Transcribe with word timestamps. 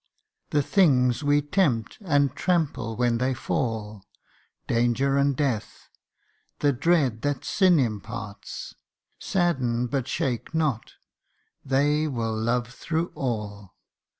The 0.49 0.63
things 0.63 1.23
we 1.23 1.43
tempt 1.43 1.99
and 2.01 2.35
trample 2.35 2.95
when 2.95 3.19
they 3.19 3.35
fall, 3.35 4.01
Danger 4.65 5.15
and 5.15 5.35
death 5.35 5.89
the 6.57 6.73
dread 6.73 7.21
that 7.21 7.45
sin 7.45 7.77
imparts, 7.77 8.73
Sadden, 9.19 9.85
but 9.85 10.07
shake 10.07 10.55
not 10.55 10.93
they 11.63 12.07
will 12.07 12.35
love 12.35 12.65
through 12.73 13.11
all. 13.13 13.75